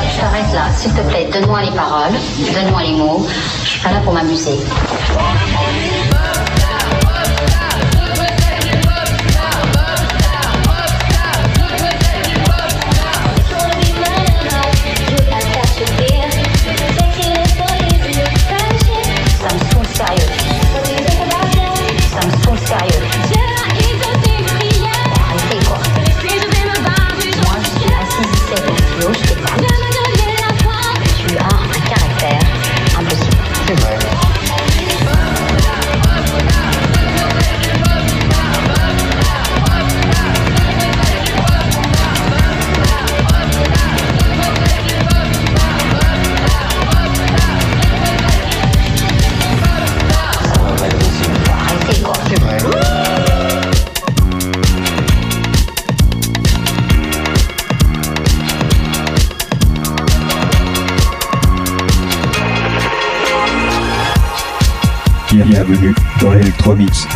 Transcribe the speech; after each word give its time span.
je 0.00 0.54
là. 0.54 0.70
S'il 0.74 0.92
te 0.92 1.00
plaît, 1.02 1.28
donne-moi 1.32 1.62
les 1.62 1.70
paroles, 1.70 2.14
donne-moi 2.54 2.82
les 2.82 2.92
mots. 2.92 3.26
Je 3.64 3.68
suis 3.68 3.80
pas 3.80 3.90
là 3.90 4.00
pour 4.00 4.12
m'amuser. 4.12 4.58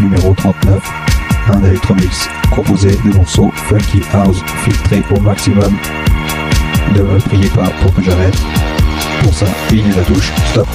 Numéro 0.06 0.34
39, 0.34 0.80
un 1.52 1.64
Electromix 1.64 2.28
composé 2.54 2.96
de 3.04 3.16
morceaux 3.16 3.50
funky 3.54 4.02
house 4.12 4.40
filtrés 4.64 5.02
au 5.10 5.18
maximum. 5.18 5.76
Ne 6.94 7.02
me 7.02 7.18
priez 7.18 7.48
pas 7.48 7.68
pour 7.82 7.92
que 7.92 8.02
j'arrête. 8.02 8.38
Pour 9.22 9.34
ça, 9.34 9.46
il 9.72 9.88
la 9.88 10.02
touche 10.02 10.30
stop. 10.52 10.68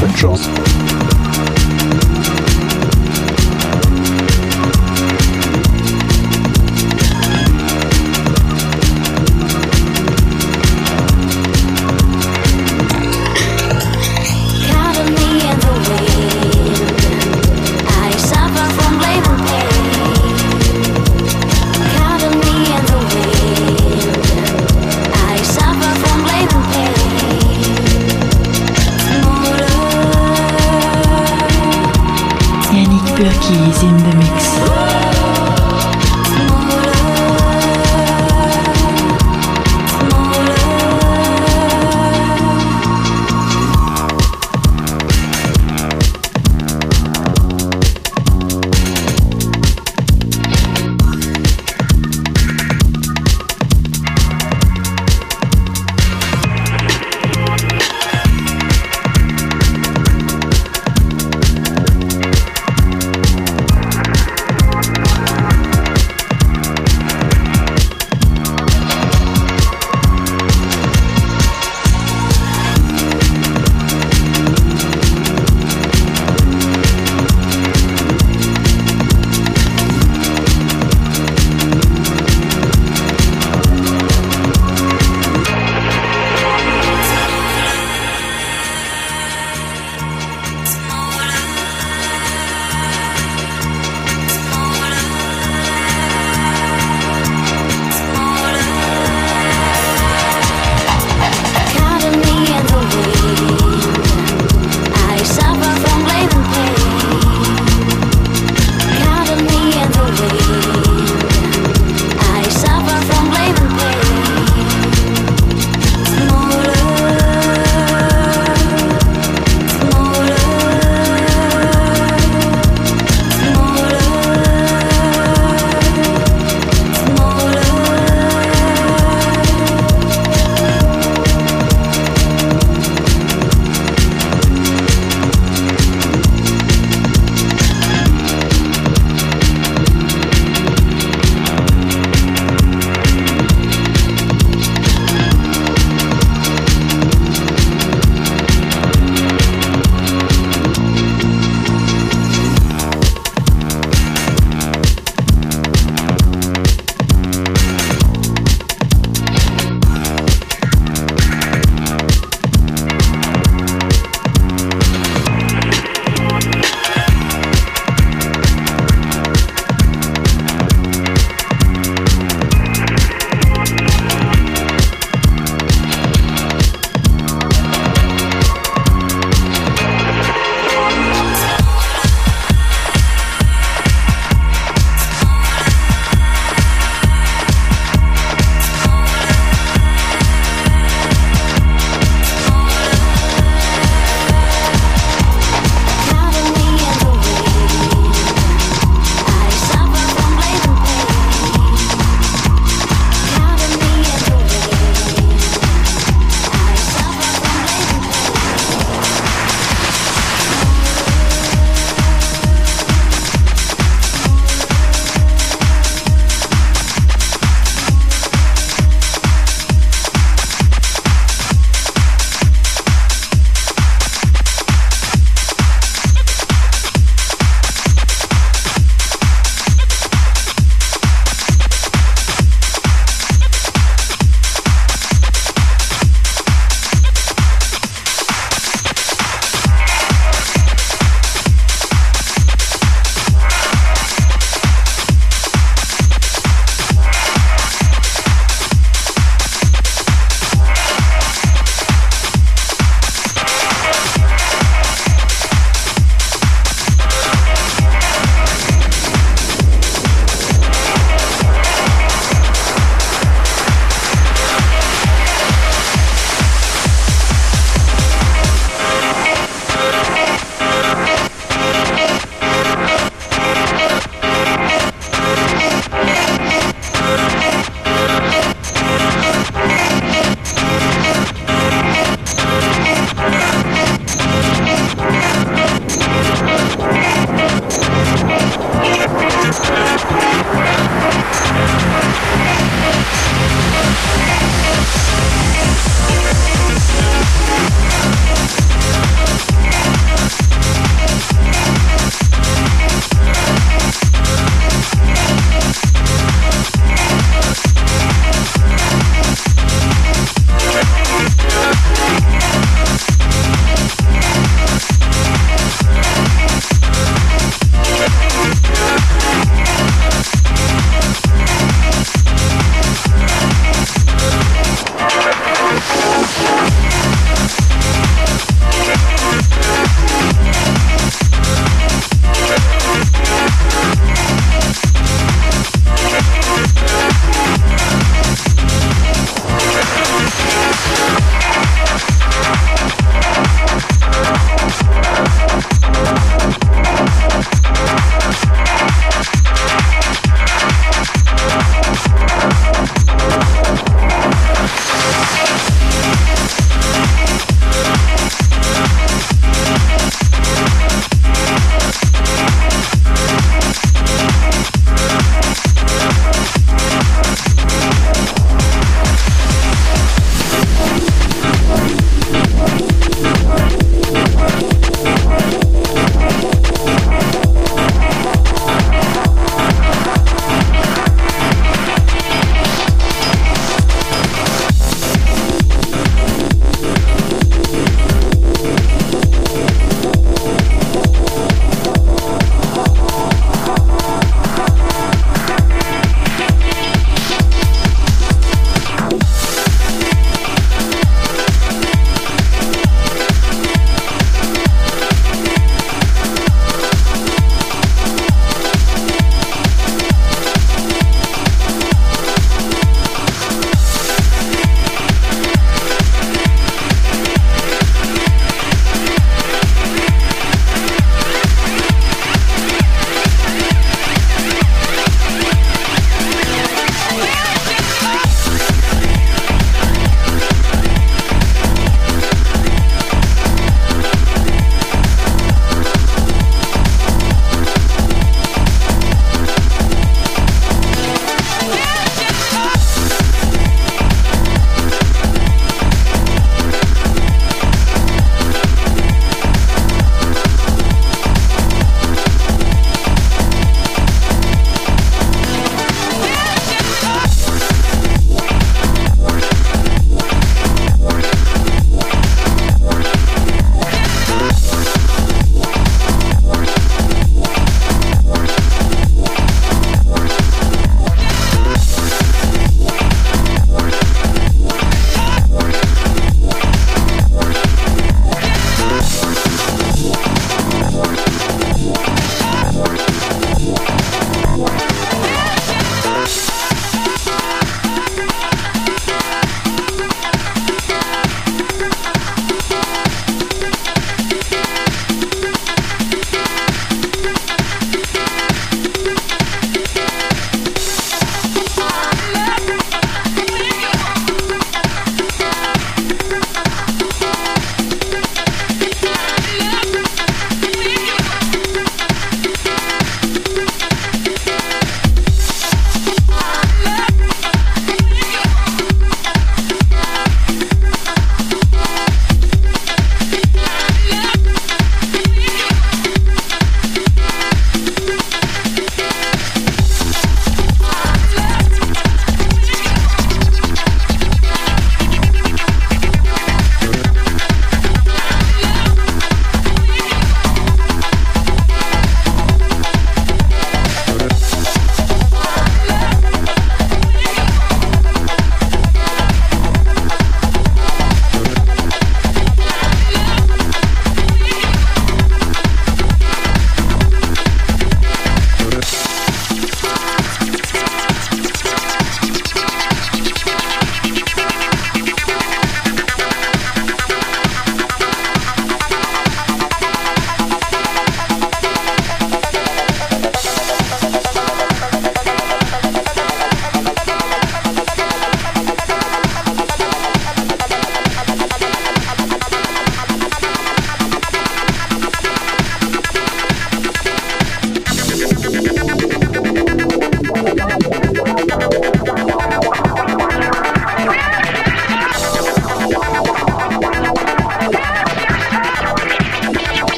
Bonne 0.00 0.16
chance. 0.16 0.50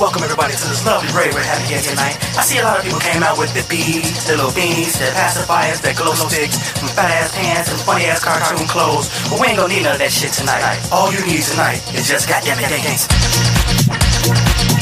Welcome 0.00 0.22
everybody 0.22 0.52
to 0.52 0.68
this 0.68 0.84
lovely 0.84 1.08
rave 1.16 1.32
we're 1.32 1.40
having 1.40 1.64
here 1.66 1.80
tonight. 1.80 2.20
I 2.36 2.44
see 2.44 2.58
a 2.58 2.62
lot 2.62 2.78
of 2.78 2.84
people 2.84 3.00
came 3.00 3.22
out 3.22 3.38
with 3.38 3.54
their 3.54 3.64
beads, 3.64 4.26
their 4.26 4.36
little 4.36 4.52
beanies, 4.52 4.98
their 4.98 5.12
pacifiers, 5.12 5.80
their 5.80 5.94
glow 5.94 6.12
sticks, 6.12 6.58
some 6.76 6.88
fat 6.88 7.10
ass 7.10 7.34
pants, 7.34 7.70
and 7.70 7.80
funny 7.80 8.04
ass 8.04 8.22
cartoon 8.22 8.68
clothes. 8.68 9.08
But 9.30 9.40
we 9.40 9.46
ain't 9.48 9.58
gonna 9.58 9.72
need 9.72 9.84
none 9.84 9.94
of 9.94 10.00
that 10.00 10.12
shit 10.12 10.32
tonight. 10.32 10.60
All 10.92 11.10
you 11.12 11.24
need 11.24 11.42
tonight 11.42 11.80
is 11.94 12.08
just 12.08 12.28
goddamn 12.28 12.58
it 12.60 12.68
dance. 12.68 14.75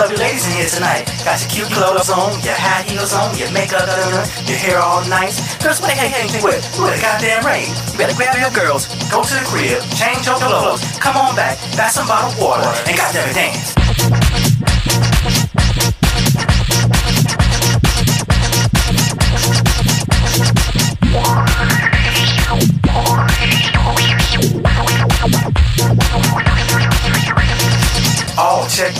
Lovely 0.00 0.16
ladies 0.16 0.48
in 0.48 0.56
here 0.56 0.66
tonight. 0.66 1.04
Got 1.24 1.40
your 1.44 1.50
cute 1.50 1.70
clothes 1.76 2.08
on, 2.08 2.32
your 2.40 2.56
high 2.56 2.82
heels 2.88 3.12
on, 3.12 3.36
your 3.36 3.52
makeup 3.52 3.84
done, 3.84 4.24
your 4.48 4.56
hair 4.56 4.78
all 4.78 5.04
nice. 5.08 5.36
Girls, 5.60 5.80
what 5.80 5.92
the 5.92 5.96
heck 5.96 6.16
anything 6.16 6.42
with? 6.42 6.64
With 6.80 6.96
a 6.96 7.00
goddamn 7.00 7.44
rain. 7.44 7.68
You 7.92 7.98
better 7.98 8.16
grab 8.16 8.40
your 8.40 8.50
girls, 8.50 8.88
go 9.12 9.20
to 9.22 9.34
the 9.34 9.44
crib, 9.44 9.84
change 9.92 10.24
your 10.24 10.40
clothes, 10.40 10.80
come 10.98 11.16
on 11.16 11.36
back, 11.36 11.60
buy 11.76 11.88
some 11.88 12.08
bottled 12.08 12.40
water, 12.40 12.68
and 12.88 12.96
goddamn 12.96 13.28
it 13.28 13.34
dance. 13.34 13.79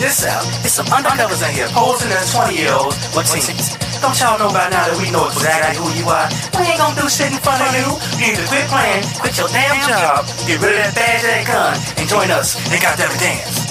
This 0.01 0.25
out. 0.25 0.43
It's 0.65 0.73
some 0.73 0.89
undercovers 0.89 1.45
in 1.45 1.53
here 1.55 1.69
posing 1.77 2.11
as 2.11 2.33
20 2.33 2.57
year 2.57 2.73
olds 2.73 2.97
with 3.15 3.29
teens. 3.29 3.77
Don't 4.01 4.17
y'all 4.17 4.41
know 4.41 4.49
by 4.49 4.73
now 4.73 4.89
that 4.89 4.97
we 4.97 5.13
know 5.13 5.29
exactly 5.29 5.77
who 5.77 5.93
you 5.93 6.09
are? 6.09 6.27
We 6.57 6.65
ain't 6.73 6.81
gonna 6.81 6.97
do 6.97 7.07
shit 7.07 7.29
in 7.29 7.39
front 7.45 7.61
of 7.61 7.71
you. 7.77 7.87
You 8.17 8.33
need 8.33 8.41
to 8.41 8.47
quit 8.49 8.65
playing, 8.73 9.05
quit 9.21 9.37
your 9.37 9.53
damn 9.53 9.77
job, 9.85 10.25
get 10.49 10.57
rid 10.65 10.73
of 10.73 10.81
that 10.89 10.95
badge 10.97 11.23
that 11.23 11.45
gun, 11.45 11.77
and 12.01 12.09
join 12.09 12.33
us 12.33 12.57
and 12.73 12.81
goddamn 12.81 13.13
it 13.13 13.21
dance. 13.21 13.70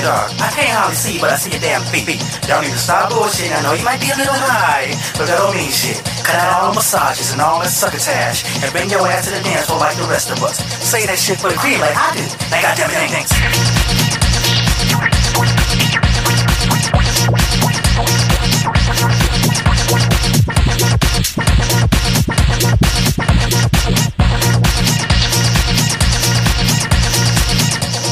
The 0.00 0.08
dark? 0.08 0.32
I 0.40 0.48
can't 0.56 0.72
hardly 0.72 0.96
see, 0.96 1.20
but 1.20 1.30
I 1.30 1.36
see 1.36 1.52
your 1.52 1.60
damn 1.60 1.84
feet. 1.92 2.20
Y'all 2.48 2.62
need 2.62 2.72
to 2.72 2.80
stop 2.80 3.10
bullshit. 3.10 3.52
I 3.52 3.62
know 3.62 3.72
you 3.76 3.84
might 3.84 4.00
be 4.00 4.10
a 4.10 4.16
little 4.16 4.34
high, 4.34 4.96
but 5.16 5.28
that 5.28 5.36
don't 5.36 5.54
mean 5.56 5.70
shit. 5.70 6.00
Cut 6.24 6.36
out 6.40 6.50
all 6.56 6.68
the 6.72 6.80
massages 6.80 7.32
and 7.32 7.40
all 7.40 7.60
that 7.60 7.70
succotash 7.70 8.44
and 8.64 8.68
bring 8.72 8.88
your 8.88 9.04
ass 9.06 9.28
to 9.28 9.34
the 9.34 9.42
dance 9.44 9.66
floor 9.66 9.80
like 9.80 9.96
the 9.96 10.08
rest 10.08 10.30
of 10.30 10.42
us. 10.42 10.58
Say 10.80 11.06
that 11.06 11.18
shit 11.18 11.38
for 11.38 11.50
the 11.50 11.56
cream 11.56 11.80
like 11.80 11.96
I 11.96 12.16
do. 12.16 12.24
Now 12.50 12.62
goddamn 12.64 12.90
it, 12.90 13.10
thanks. 13.12 13.89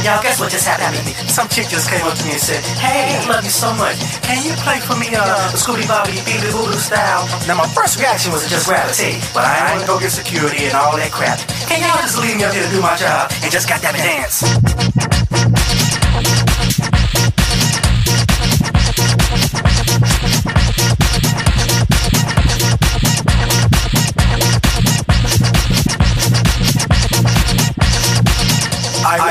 Y'all, 0.09 0.23
guess 0.23 0.41
what 0.41 0.51
just 0.51 0.65
happened 0.67 0.97
to 0.97 1.05
me? 1.05 1.13
Some 1.29 1.49
chick 1.53 1.69
just 1.69 1.91
came 1.93 2.01
up 2.01 2.17
to 2.17 2.25
me 2.25 2.33
and 2.33 2.41
said, 2.41 2.65
Hey, 2.81 3.21
I 3.21 3.29
love 3.29 3.45
you 3.45 3.53
so 3.53 3.69
much. 3.77 4.01
Can 4.25 4.41
you 4.41 4.57
play 4.65 4.81
for 4.81 4.97
me, 4.97 5.13
uh, 5.13 5.53
Scooty 5.53 5.85
Bobby 5.85 6.17
Beeby 6.25 6.49
Voodoo 6.49 6.81
style? 6.81 7.29
Now, 7.45 7.61
my 7.61 7.69
first 7.77 8.01
reaction 8.01 8.33
was 8.33 8.43
to 8.45 8.49
just 8.49 8.65
gravitate, 8.67 9.21
but 9.35 9.45
I 9.45 9.77
ain't 9.77 9.85
gonna 9.85 9.87
go 9.87 10.01
get 10.01 10.09
security 10.09 10.65
and 10.65 10.73
all 10.73 10.97
that 10.97 11.13
crap. 11.13 11.37
Can 11.69 11.85
y'all 11.85 12.01
just 12.01 12.17
leave 12.17 12.41
me 12.41 12.45
up 12.45 12.55
here 12.55 12.65
to 12.65 12.73
do 12.73 12.81
my 12.81 12.97
job 12.97 13.29
and 13.45 13.53
just 13.53 13.69
goddamn 13.69 14.01
dance? 14.01 15.18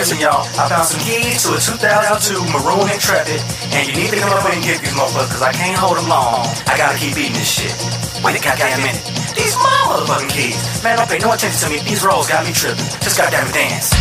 Listen, 0.07 0.23
y'all. 0.23 0.47
I 0.55 0.71
found 0.71 0.87
some 0.87 1.03
keys 1.03 1.43
to 1.43 1.51
a 1.51 1.59
2002 1.59 2.39
Maroon 2.55 2.87
Intrepid, 2.87 3.43
and 3.75 3.83
you 3.91 3.91
need 3.91 4.07
to 4.07 4.15
come 4.15 4.31
up 4.31 4.47
and 4.47 4.63
get 4.63 4.79
these 4.79 4.95
motherfuckers, 4.95 5.27
because 5.27 5.43
I 5.43 5.51
can't 5.51 5.75
hold 5.75 5.99
them 5.99 6.07
long. 6.07 6.47
I 6.63 6.79
gotta 6.79 6.95
keep 6.97 7.11
eating 7.19 7.35
this 7.35 7.43
shit. 7.43 7.75
Wait 8.23 8.39
a 8.39 8.41
goddamn 8.41 8.79
minute. 8.79 9.03
These 9.35 9.59
motherfucking 9.59 10.31
keys. 10.31 10.63
Man, 10.81 10.95
don't 10.95 11.09
pay 11.11 11.19
no 11.19 11.33
attention 11.33 11.59
to 11.59 11.75
me. 11.75 11.83
These 11.83 12.05
rolls 12.07 12.29
got 12.31 12.47
me 12.47 12.53
tripping. 12.55 12.87
Just 13.03 13.19
goddamn 13.19 13.51
dance. 13.51 13.91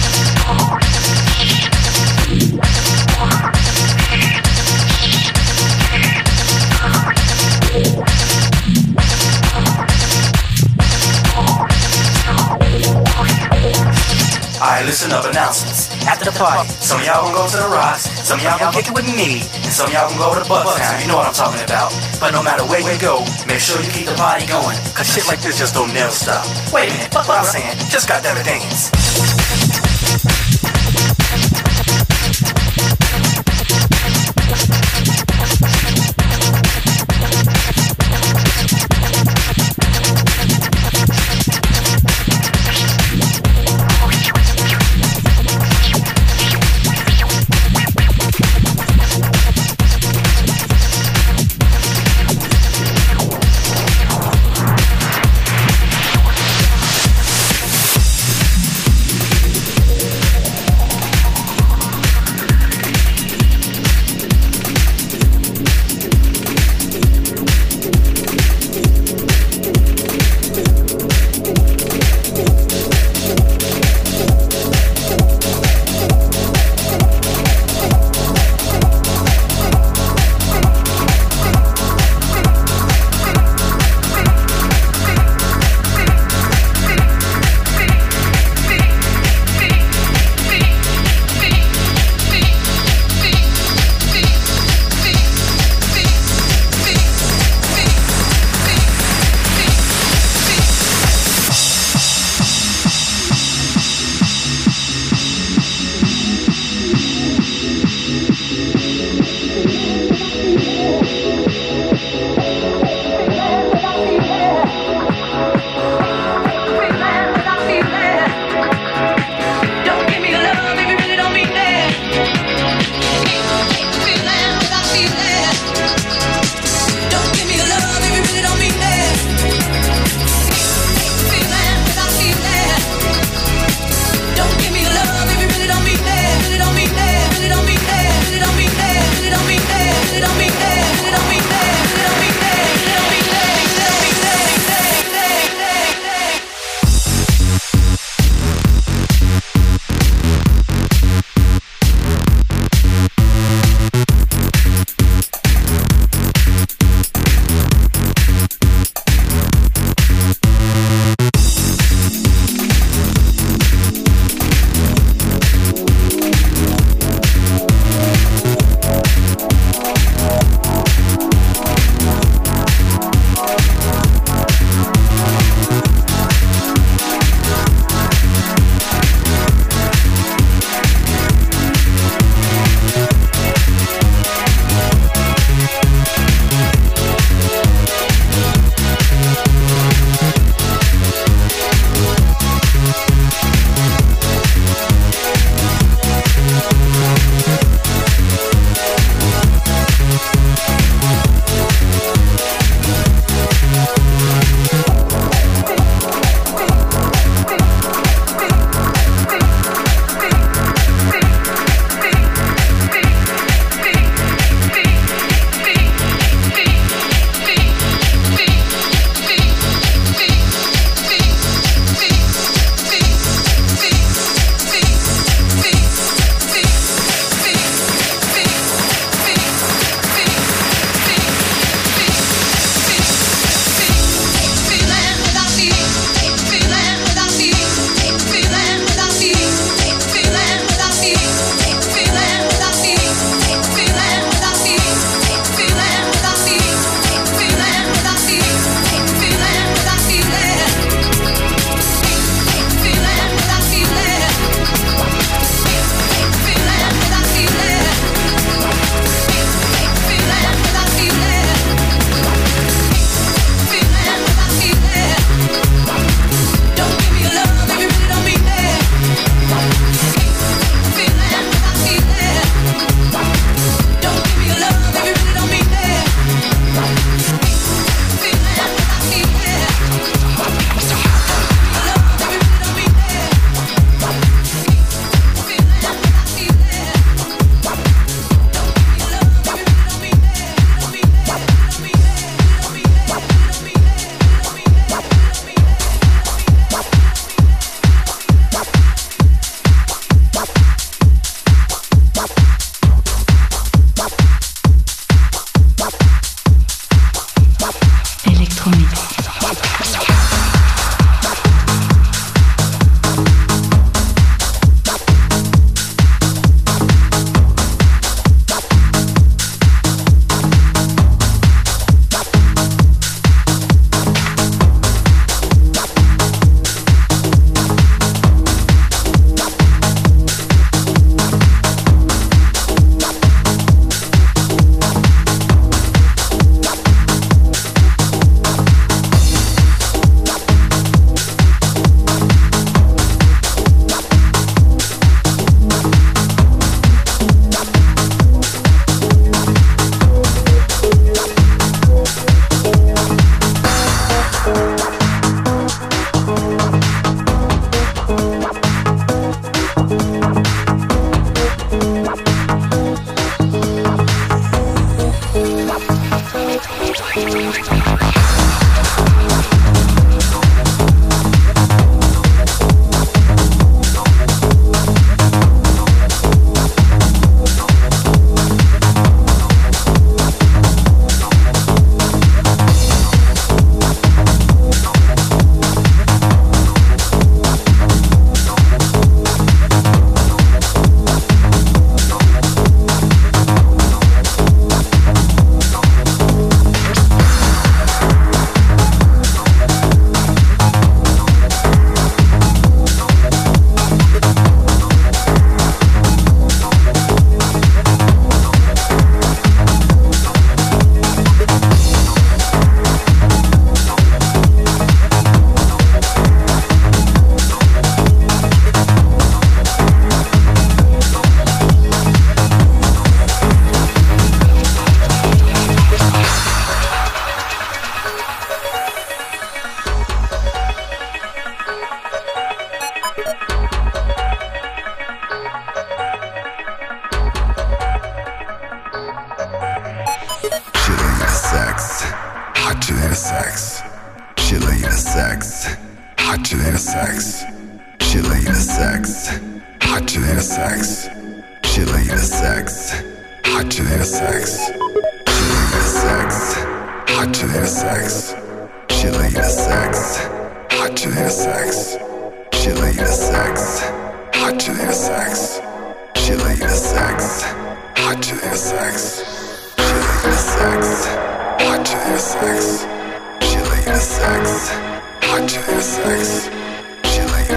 Alright, 14.63 14.87
listen 14.87 15.11
up, 15.11 15.25
announcements. 15.27 15.96
After 16.07 16.31
the 16.31 16.39
party, 16.39 16.71
some 16.79 17.01
of 17.01 17.07
y'all 17.07 17.27
gonna 17.27 17.35
go 17.35 17.51
to 17.51 17.57
the 17.59 17.67
rocks, 17.67 18.07
some 18.23 18.39
of 18.39 18.45
y'all 18.45 18.59
gonna 18.59 18.71
kick 18.71 18.87
it 18.87 18.95
with 18.95 19.11
me, 19.11 19.43
and 19.43 19.73
some 19.75 19.91
of 19.91 19.93
y'all 19.93 20.07
gonna 20.07 20.23
go 20.23 20.39
to 20.39 20.47
Bucktown. 20.47 21.03
You 21.03 21.09
know 21.11 21.19
what 21.19 21.27
I'm 21.27 21.35
talking 21.35 21.63
about. 21.67 21.91
But 22.23 22.31
no 22.31 22.43
matter 22.43 22.63
where 22.63 22.79
you 22.79 22.95
go, 23.03 23.27
make 23.47 23.59
sure 23.59 23.83
you 23.83 23.91
keep 23.91 24.07
the 24.07 24.15
party 24.15 24.47
going, 24.47 24.79
cause 24.95 25.11
shit 25.11 25.27
like 25.27 25.43
this 25.43 25.59
just 25.59 25.75
don't 25.75 25.93
never 25.93 26.15
stop. 26.15 26.47
Wait 26.73 26.91
a 26.91 26.95
minute, 26.95 27.15
what 27.15 27.29
I'm 27.31 27.45
saying. 27.45 27.75
Just 27.91 28.07
got 28.07 28.23
goddamn 28.23 28.39
it 28.39 28.47
dance. 28.47 29.46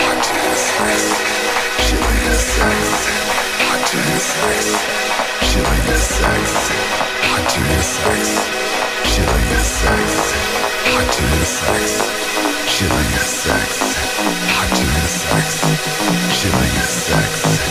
Hot 0.00 0.20
sex. 0.20 1.00
Sex. 2.40 3.00
Hot 3.62 3.88
sex. 4.20 4.99
Chilling 5.50 5.66
like 5.66 5.86
the 5.86 5.98
sex. 5.98 6.70
Hot 7.26 7.42
do 7.50 7.60
the 7.60 7.82
sex. 7.82 8.22
Chilling 9.02 9.48
the 9.48 9.58
sex. 9.58 10.32
Hot 10.86 11.06
do 11.10 11.26
the 11.26 11.44
sex. 11.44 12.06
Chilling 12.70 13.10
the 13.10 13.18
sex. 13.18 13.96
Hot 14.54 14.70
do 14.78 14.86
the 14.86 15.08
sex. 15.08 15.60
Chilling 16.38 16.74
the 16.74 16.86
sex. 16.86 17.69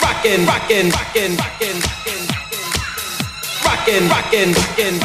rockin', 0.00 0.46
rockin', 0.46 0.88
rockin', 0.88 1.36
rockin', 3.64 4.08
rockin', 4.08 4.08
rockin', 4.08 4.52
rockin', 4.52 4.98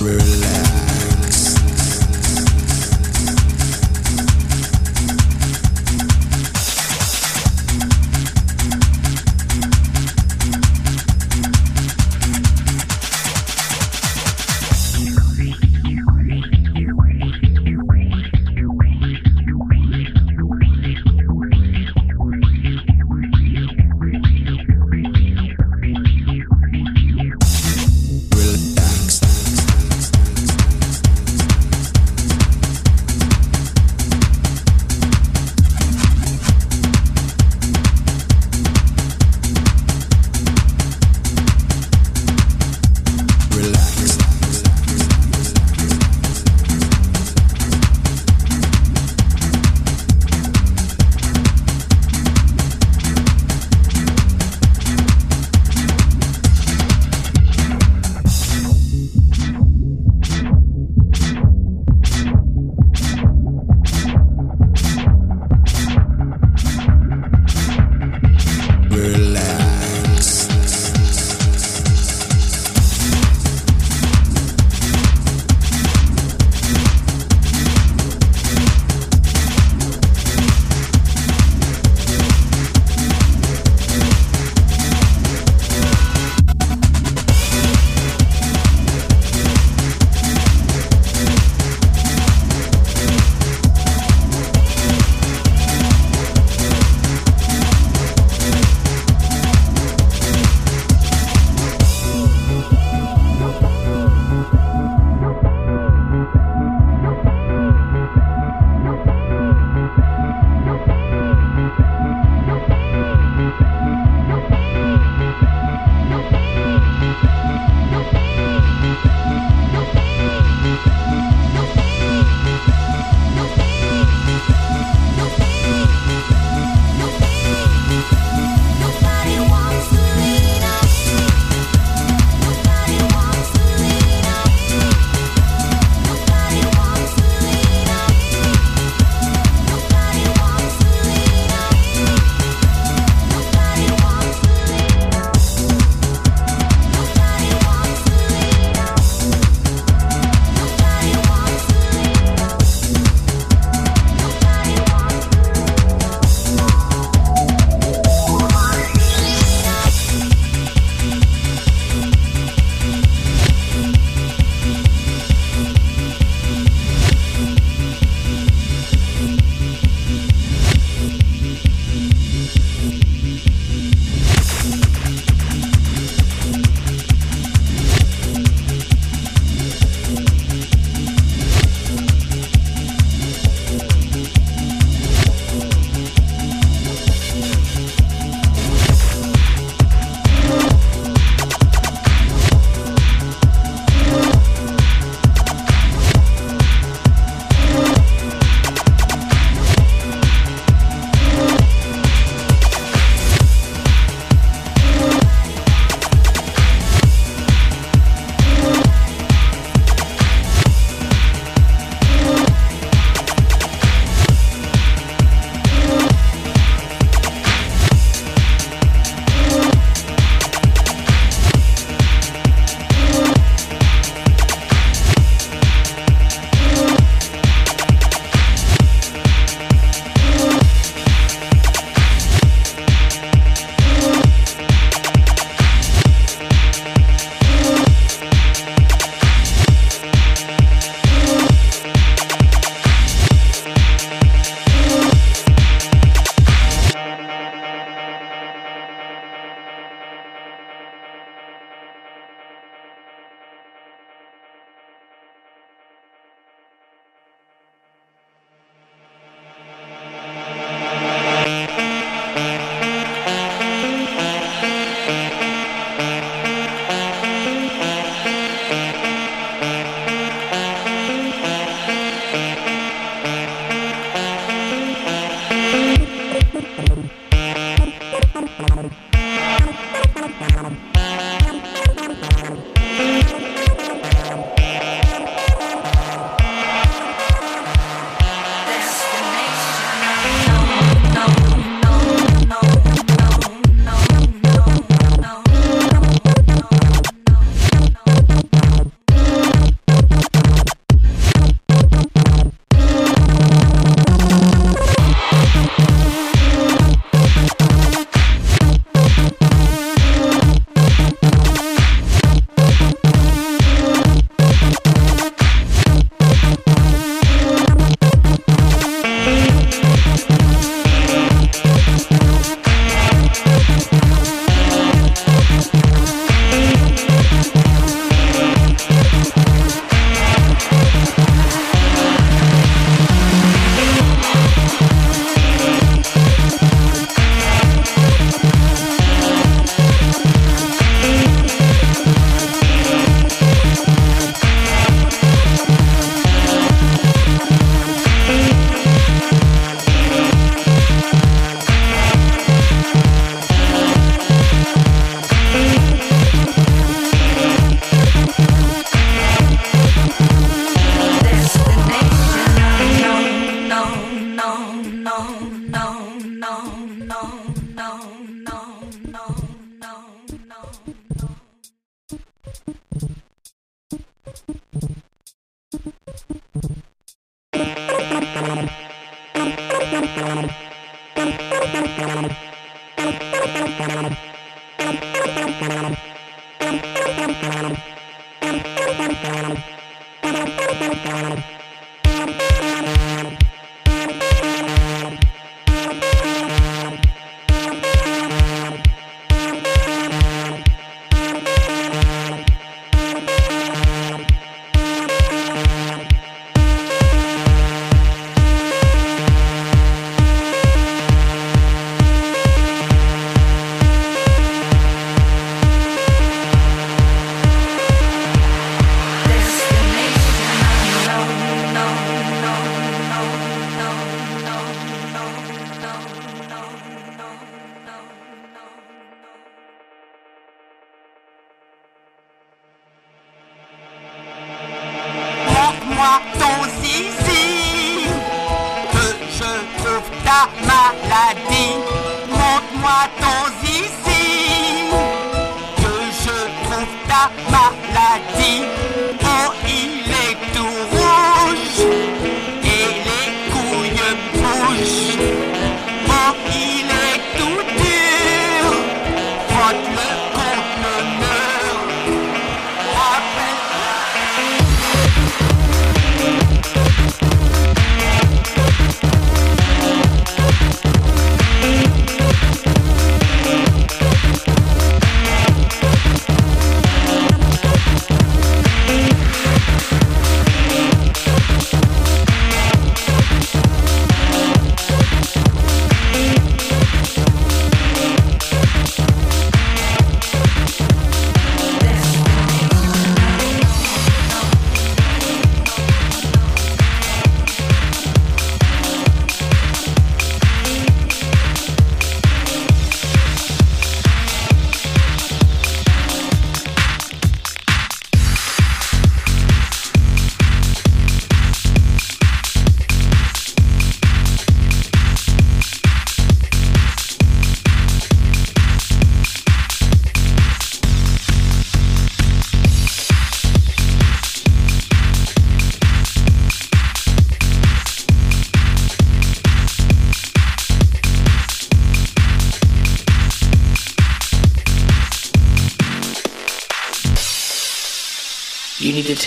Relax. 0.00 0.59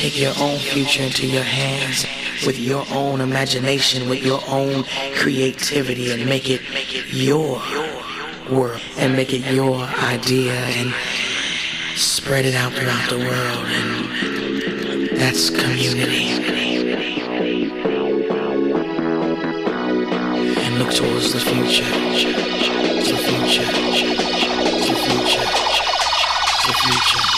Take 0.04 0.20
your 0.20 0.34
own 0.42 0.60
future 0.60 1.02
into 1.02 1.26
your 1.26 1.44
hands 1.44 2.06
with 2.46 2.60
your 2.60 2.84
own 2.92 3.22
imagination, 3.22 4.10
with 4.10 4.22
your 4.22 4.42
own 4.50 4.84
creativity, 5.16 6.12
and 6.12 6.26
make 6.26 6.50
it 6.50 6.60
your 7.08 7.62
world 8.52 8.82
and 8.98 9.16
make 9.16 9.32
it 9.32 9.50
your 9.54 9.78
idea 10.04 10.52
and 10.52 10.94
spread 11.96 12.44
it 12.44 12.54
out 12.54 12.74
throughout 12.74 13.10
the 13.10 13.18
world. 13.18 13.66
And 13.80 15.18
that's 15.18 15.50
community. 15.50 16.32
And 20.64 20.80
look 20.80 20.94
towards 20.94 21.32
the 21.32 21.40
future. 21.40 21.86
The 23.08 23.16
future. 23.24 23.66
The 24.82 24.96
future. 25.08 25.46
The 26.68 26.74
future. 26.74 27.22
The 27.22 27.33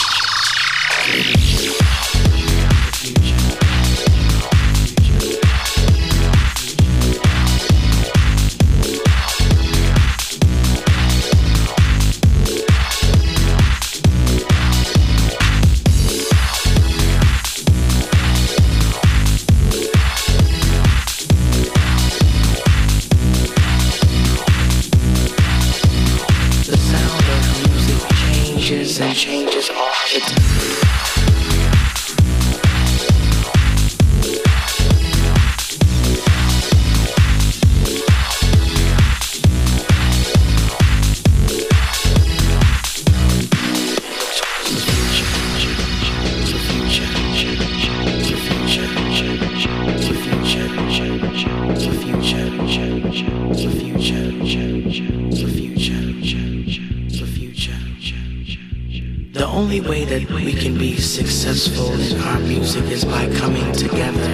The 59.36 59.46
only 59.46 59.82
way 59.82 60.06
that 60.06 60.32
we 60.32 60.54
can 60.54 60.78
be 60.78 60.96
successful 60.96 61.92
in 61.92 62.22
our 62.22 62.40
music 62.40 62.86
is 62.86 63.04
by 63.04 63.28
coming 63.36 63.70
together 63.74 64.32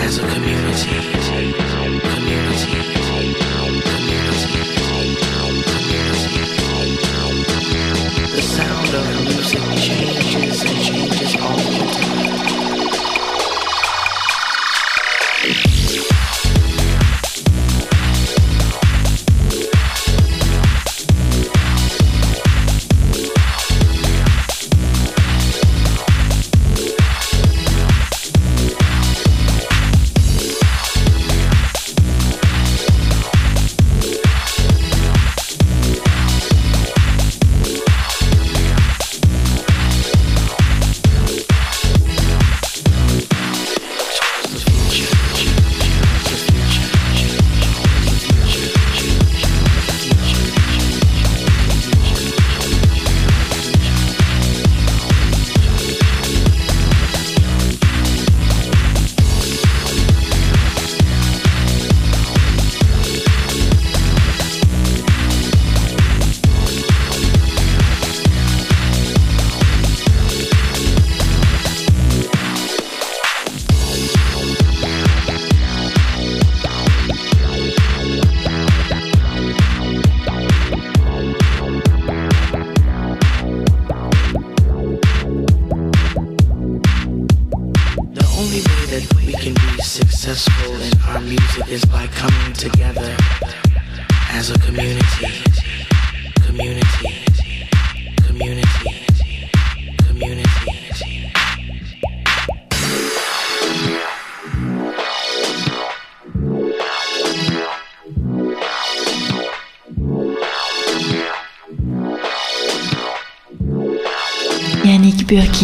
as 0.00 0.16
a 0.16 0.26
community. 0.32 0.88
Community. 2.14 2.80
The 8.32 8.42
sound 8.56 8.94
of 8.94 9.04
music 9.24 9.60
changes 9.76 10.62
and 10.62 10.78
changes 10.82 11.36
all 11.36 11.58
the 11.58 11.92
time. 11.92 12.13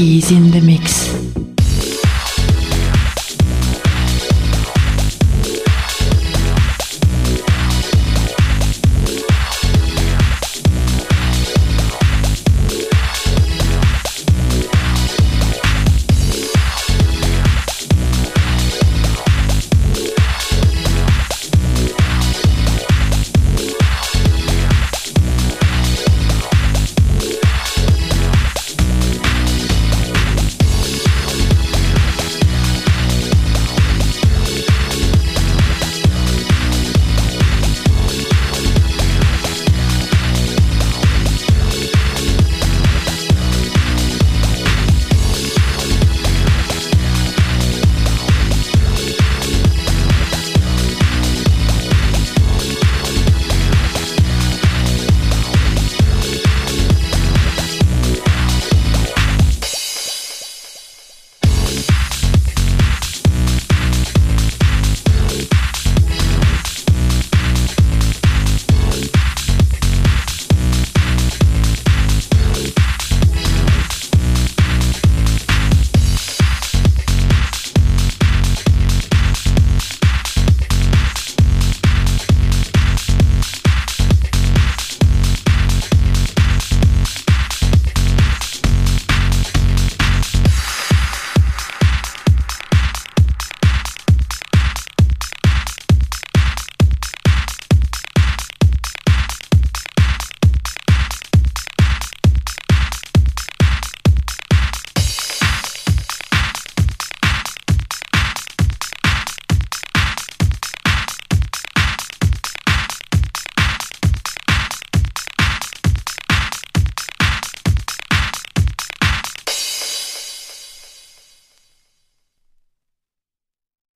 Is 0.03 0.30
in 0.32 0.51
the 0.51 0.62
mix. 0.62 1.20